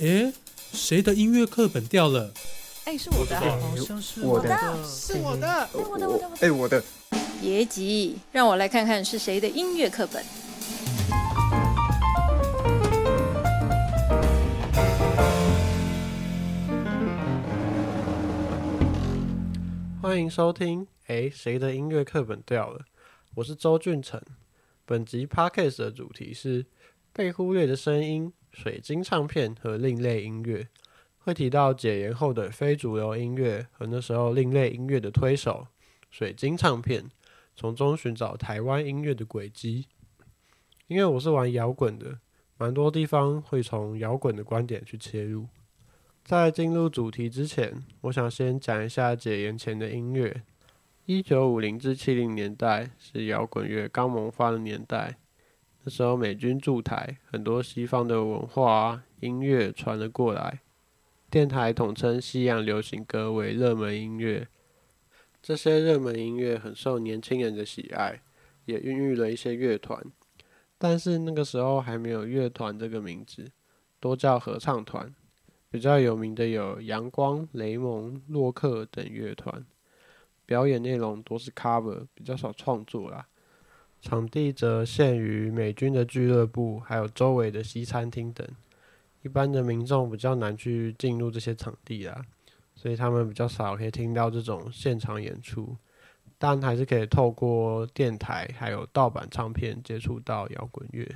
[0.00, 0.32] 诶，
[0.72, 2.32] 谁的音乐课本掉了？
[2.86, 4.48] 哎，是我的，好像是我的
[4.82, 5.68] 是我的。
[5.74, 6.30] 我的，我的，我的。
[6.40, 6.82] 哎，我的。
[7.38, 10.24] 别急，让我来看看是谁的音乐课本。
[20.00, 20.86] 欢迎收听。
[21.08, 22.86] 哎，谁的音乐课本掉了？
[23.34, 24.18] 我是周俊成。
[24.86, 26.64] 本集 podcast 的主题是
[27.12, 30.68] 被忽略的声音、水晶唱片和另类音乐，
[31.18, 35.66] 会提到解严后的非主流音乐和那时候另类音乐的推手
[36.10, 37.10] 水晶唱片，
[37.54, 39.86] 从中寻找台湾音乐的轨迹。
[40.88, 42.18] 因为我是玩摇滚的，
[42.58, 45.46] 蛮多地方会从摇滚的观点去切入。
[46.24, 50.42] 在进入主题之前，我想先讲一下解严前的音乐。
[51.06, 55.16] 一九五零至七零年代是摇滚乐刚萌发的年代，
[55.82, 60.60] 那时候美军驻台，很多西方的文化、音乐传了过来。
[61.30, 64.48] 电台统称西洋流行歌为热门音乐，
[65.40, 68.20] 这些热门音乐很受年轻人的喜爱，
[68.64, 70.04] 也孕育了一些乐团。
[70.76, 73.46] 但是那个时候还没有乐团这个名字，
[74.00, 75.14] 多叫合唱团。
[75.70, 79.64] 比较有名的有阳光、雷蒙、洛克等乐团。
[80.44, 83.28] 表演内容多是 cover，比较少创作啦。
[84.00, 88.46] 场地则限于美军的俱乐部，还有周围的西餐厅等。
[89.22, 92.24] 一般的民众比较难去进入这些场地啦，
[92.74, 95.76] 所以他们比较少可以听到这种现场演出。
[96.38, 101.06] 但还是可以透过电台还有盗版唱片接触到摇滚乐。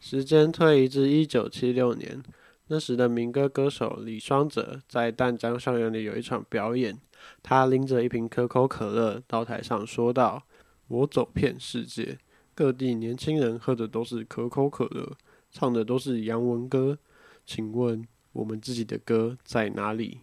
[0.00, 2.22] 时间推移至一九七六年。
[2.70, 6.98] 那时的民歌歌手李双泽在淡江校园里有一场表演，
[7.42, 10.42] 他拎着一瓶可口可乐到台上说道
[10.88, 12.18] ：“我走遍世界
[12.54, 15.16] 各地，年轻人喝的都是可口可乐，
[15.50, 16.98] 唱的都是洋文歌，
[17.46, 20.18] 请问我们自己的歌在哪里？”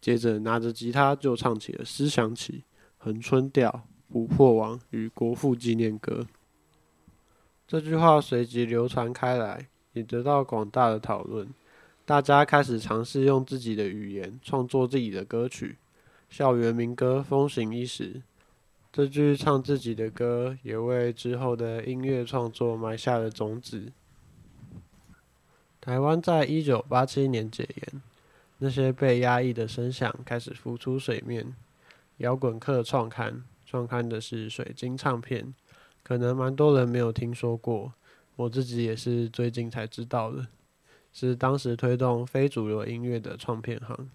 [0.00, 2.52] 接着拿着吉他就唱起了《思想起》
[2.98, 3.70] 《横春调》
[4.12, 6.22] 《捕破网》与《国父纪念歌》。
[7.68, 11.48] 这句话随即流传开来，也得到广大的讨论。
[12.04, 15.78] 大家开始尝试用自己的语言创作自己的歌曲，
[16.28, 18.22] 校园民歌风行一时。
[18.92, 23.90] 这句唱自己的歌，也为之后的音乐创作埋下了种子。
[25.80, 28.02] 台湾在一九八七年解严，
[28.58, 31.54] 那些被压抑的声响开始浮出水面。
[32.18, 35.54] 摇滚客创刊，创刊的是水晶唱片，
[36.02, 37.94] 可能蛮多人没有听说过，
[38.36, 40.46] 我自己也是最近才知道的。
[41.14, 44.10] 是当时推动非主流音乐的创片行，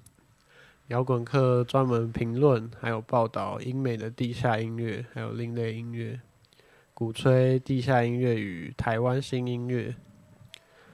[0.88, 6.18] 摇滚课专门评论还有报道英美的地下音乐，还有另类音乐，
[6.94, 9.94] 鼓吹地下音乐与台湾新音乐。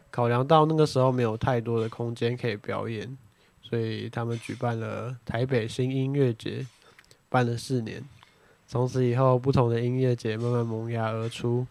[0.10, 3.16] 考量到那个时候没有太多的空间可以表演，
[3.62, 6.66] 所以他们举办了台北新音乐节，
[7.30, 8.04] 办了四年。
[8.66, 11.68] 从此以后，不同的音乐节慢慢萌芽而出，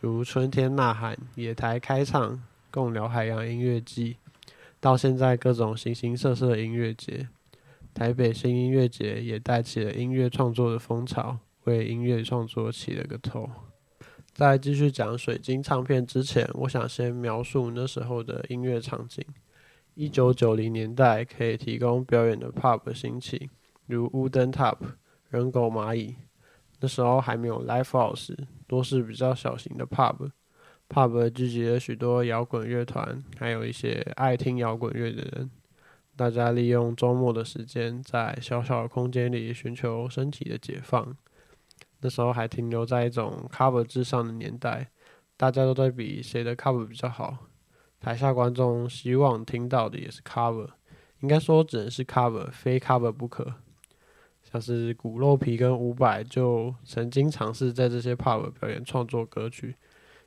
[0.00, 2.42] 如春天呐喊、野台开唱。
[2.70, 4.16] 共聊海洋音乐季，
[4.80, 7.28] 到现在各种形形色色的音乐节，
[7.94, 13.48] 台北新音乐节也带起了音乐创作的风潮，为音乐创作起了个头。
[14.32, 19.24] 在继续讲水晶唱片之前，我想先描述那时候的音乐场景。
[19.94, 23.50] 一九九零年代可以提供表演的 pub 兴起，
[23.86, 24.78] 如 Wooden Top、
[25.28, 26.16] 人狗蚂蚁。
[26.80, 28.34] 那时候还没有 live house，
[28.66, 30.30] 多是比较小型的 pub。
[30.88, 35.50] pub 聚集了许多摇滚乐团，还有一些爱听摇滚乐的人。
[36.16, 41.16] 大家利用周末的时间，在小小的空间里寻求身体的解放。
[42.00, 44.90] 那时候还停留在一种 cover 至上的年代，
[45.36, 47.38] 大家都在比谁的 cover 比较好。
[48.00, 50.68] 台下观众希望听到的也是 cover，
[51.20, 53.54] 应该说只能是 cover，非 cover 不可。
[54.42, 59.76] 像是骨肉皮跟伍佰就曾经尝试在这些 pub 表演创作歌曲。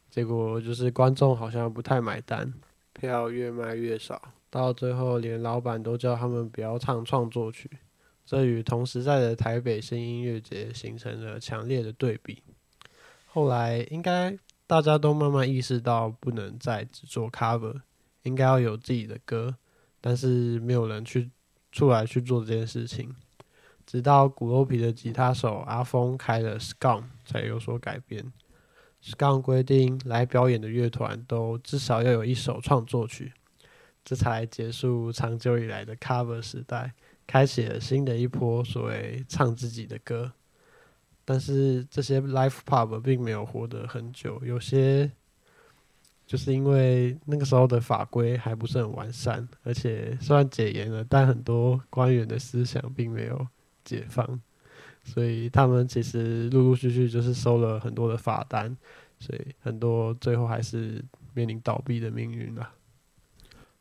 [0.10, 2.54] 结果就是观众好像不太买单，
[3.00, 7.70] 票越卖越少，到最后连老板都叫他们不要唱创作曲，
[8.26, 12.42] 这与同时在的台北新音乐节形成了强烈的对比。
[13.26, 17.82] 后来应该大家都慢慢意识到，不能再只做 cover，
[18.24, 19.58] 应该要有自己的歌，
[20.00, 21.30] 但是没有人去
[21.72, 23.14] 出来去做这件事情。
[23.86, 28.34] 直到鼓肉皮的吉他手阿峰开了 Scum，才有所改变。
[29.18, 33.32] 刚规定来表演的乐团都至少要有一首创作曲，
[34.04, 36.94] 这才结束长久以来的 cover 时代，
[37.28, 40.32] 开启了新的一波所谓唱自己的歌。
[41.24, 45.12] 但是这些 live pub 并没有活得很久，有些
[46.28, 53.48] 就是因为那个时候的法规还不是很完善，而且虽然解严了，但很多官员的思想并没有
[53.84, 54.40] 解放，
[55.06, 58.76] 所以他们其实陆陆续续就是收了很多的罚单，
[59.20, 61.02] 所以很多最后还是
[61.34, 62.72] 面临倒闭的命运了。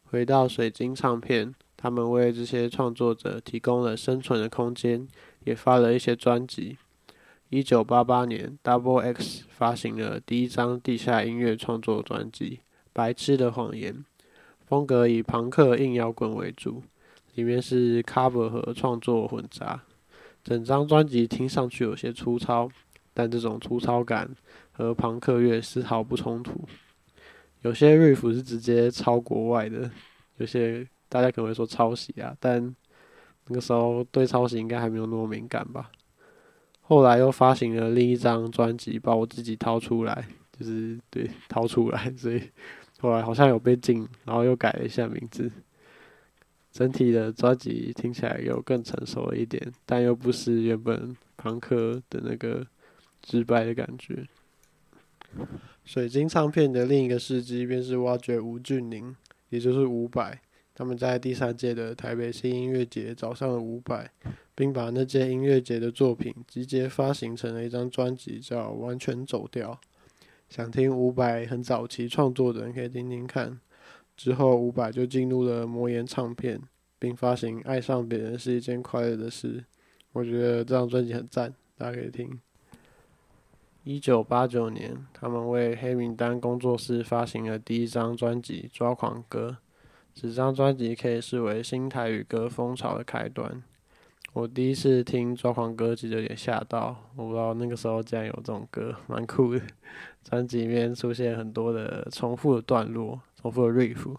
[0.04, 5.08] 回到水晶唱片，他们为这些创作者提供了生存的空间，
[5.44, 6.76] 也发了一些专辑。
[7.48, 12.56] 一九八八年，Double X 发行了第一张地下音乐创作专辑
[12.92, 13.94] 《白痴的谎言》，
[14.66, 16.82] 风格以朋克硬摇滚为主，
[17.34, 19.82] 里面是 cover 和创作混杂。
[20.44, 22.68] 整张专辑听上去有些粗糙，
[23.14, 24.30] 但这种粗糙感
[24.70, 26.60] 和朋克乐丝毫不冲突。
[27.62, 29.90] 有些 riff 是直接抄国外的，
[30.36, 32.62] 有些大家可能会说抄袭啊，但
[33.46, 35.90] 那个时候对抄袭应该还没有那么敏感吧。
[36.82, 42.42] 后来又发行了另一张专辑，把我自己掏出来，就是对掏出来，所以
[43.00, 45.50] 后来好像有被禁，然后又改了一下名字。
[46.74, 52.66] 整体的专辑听起来有更成熟了一点，但又不是原本朋克的那个
[53.22, 54.26] 直白的感觉。
[55.84, 59.14] 水晶唱片的另一个事迹便是挖掘吴俊霖，
[59.50, 60.40] 也就是伍佰。
[60.74, 64.10] 他们在第三届的台北新音乐节找上了伍佰，
[64.56, 69.70] 并把那届音乐节的作品集结发行成了一张专辑，叫《完全走调》。
[70.48, 73.60] 想听伍佰很早期创作的人可以听听看。
[74.16, 76.60] 之后伍佰就进入了魔岩唱片，
[76.98, 79.60] 并发行《爱上别人是一件快乐的事》。
[80.12, 82.40] 我觉得这张专辑很赞，大家可以听。
[83.82, 89.58] 一九八九年，他们为黑名单工作室发行了第一张专辑《抓狂歌》。
[90.14, 93.62] 这张专辑可以视为新台语歌风潮的开端。
[94.32, 99.60] 我第一次听《抓狂歌》其实有点吓到，我不知道那个时候竟然有这种歌，蛮酷的。
[100.22, 104.16] 专辑里面出现很多的重复的段落、丰富的 riff，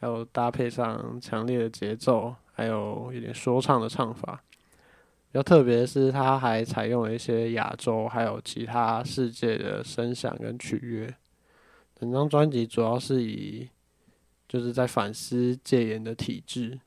[0.00, 4.42] 还有搭配上强烈的节奏，还有一点说唱的唱法。
[5.30, 11.14] 比较特别的是，它还采用了一些亚洲还有其他世界的声响跟曲乐。
[11.94, 13.68] 整张专辑主要是以
[14.48, 16.72] 就是在反思戒严的体制，《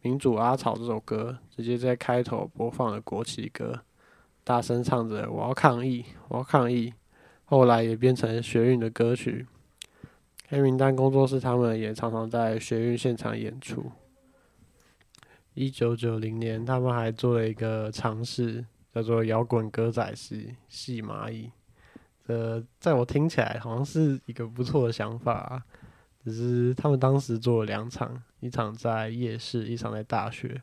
[0.00, 3.82] 民主阿草》这首歌直接在开头播放了国旗歌，
[4.42, 6.94] 大声唱着“我要抗议，我要抗议”。
[7.44, 9.46] 后来也变成学运的歌曲。
[10.54, 13.90] 黑名单工作室他们也常常在学院现场演出。
[15.54, 18.64] 一九九零年，他们还做了一个尝试，
[18.94, 21.46] 叫做摇滚歌仔戏《戏蚂蚁》。
[22.26, 25.60] 呃，在我听起来好像是一个不错的想法。
[26.22, 30.62] 只是他们当时做了两场，一场在夜市，一场在大学。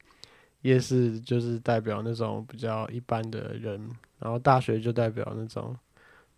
[0.61, 3.89] 夜市就是代表那种比较一般的人，
[4.19, 5.75] 然后大学就代表那种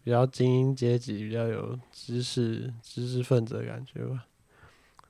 [0.04, 4.26] 比较精英阶级、比较有知识、知识分子的感觉吧。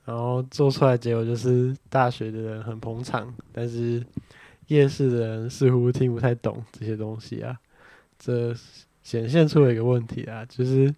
[0.04, 4.04] 然后做出来结果就是大学的人很捧场，但是
[4.68, 7.58] 夜市的人似乎听不太懂这些东西啊。
[8.18, 8.54] 这
[9.02, 10.94] 显现出了一个问题啊，就是。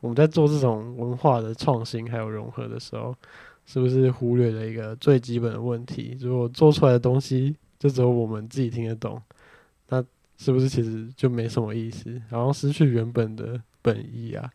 [0.00, 3.16] 我们在做这种文化的创新还有融合的时候，
[3.64, 6.14] 是不是忽略了一个最基本的问题？
[6.20, 9.18] 如果做出来的东西就只有我们自己听得懂，
[10.36, 14.50] 是不是其实就没什么意思，然后失去原本的本意啊？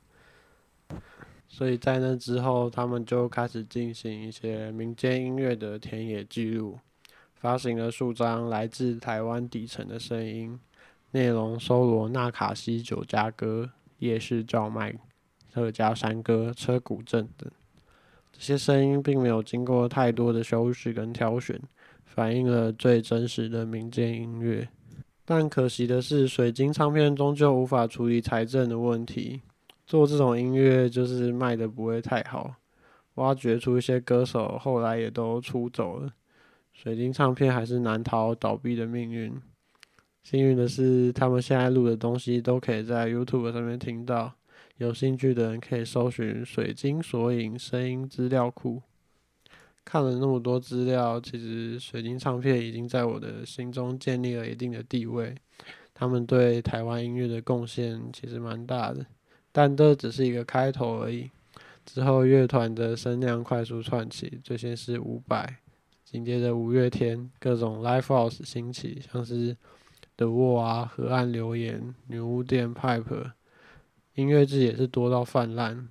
[1.47, 6.79] 所以在那之后，他们就开始进行一些民间音乐的田野记录，
[7.35, 10.59] 发行了数张来自台湾底层的声音，
[11.11, 14.95] 内容收罗纳卡西酒家歌、夜市叫卖。
[15.51, 17.51] 客家山歌、车古镇等，
[18.31, 21.59] 这些声音并没有经过太多的修饰跟挑选，
[22.05, 24.69] 反映了最真实的民间音乐。
[25.31, 29.39] 但可惜的是，水晶唱片终究无法处理财政的问题，
[29.85, 32.55] 做这种音乐就是卖的不会太好。
[33.13, 36.11] 挖掘出一些歌手，后来也都出走了，
[36.73, 39.31] 水晶唱片还是难逃倒闭的命运。
[40.23, 44.33] 幸运的是，他们现在录的东西都可以在 YouTube 上面听到。
[44.77, 48.81] 有兴趣的人可以搜寻“水晶索引”声音资料库。
[49.91, 55.33] 看了那么多资料，其实水晶唱片已经在我的心中建立了一定的地位。
[55.95, 59.03] 他们对台湾音乐的贡献其实蛮大的，
[59.51, 61.31] 但这只是一个开头而已。
[61.87, 65.55] 之后乐团的声量快速窜起，最先是伍佰，
[66.05, 69.57] 紧接着五月天，各种 live house 兴起，像是
[70.17, 73.31] The Wall 啊、河岸留言、女巫店、Pipe。
[74.13, 75.89] 音乐剧也是多到泛滥。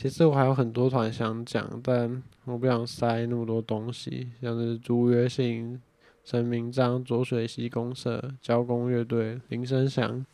[0.00, 5.78] 其实我还有很多团想讲，但我不想塞那么多东西，像是朱约信、
[6.24, 10.24] 陈明章、浊水溪公社、交工乐队、林声祥、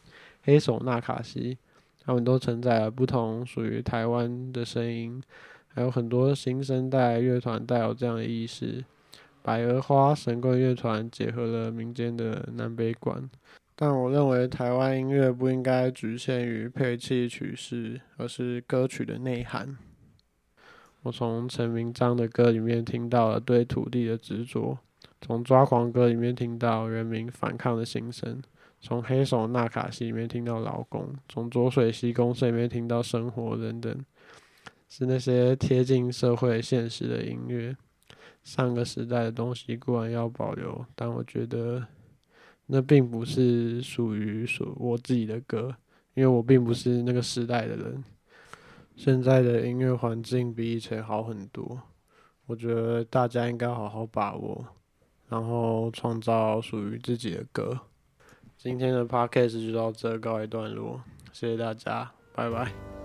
[0.45, 1.59] 黑手纳卡西，
[2.05, 5.21] 他们都承载了不同属于台湾的声音，
[5.67, 8.85] 还有很多新生代乐团带有这样的意识。
[9.43, 13.29] 百合花神棍乐团结合了民间的南北管，
[13.79, 19.77] 但我认为台湾音乐不应该局限于配器曲式，而是歌曲的内涵。
[21.03, 24.79] 我从陈明章的歌里面听到了对土地的执着，
[25.21, 28.43] 从抓狂歌里面听到人民反抗的心声。
[28.81, 34.05] 从黑手纳卡西里面听到劳工，从浊水溪公社里面听到生活等等，
[34.89, 37.77] 是那些贴近社会现实的音乐。
[38.43, 41.87] 上个时代的东西固然要保留，但我觉得
[42.67, 45.75] 那并不是属于属我自己的歌，
[46.15, 48.05] 因为我并不是那个时代的人。
[48.97, 51.81] 现在的音乐环境比以前好很多，
[52.47, 54.65] 我觉得大家应该好好把握，
[55.29, 57.79] 然后创造属于自己的歌。
[58.57, 61.01] 今天的 podcast 就到这告一段落，
[61.33, 62.96] 谢谢大家，拜拜。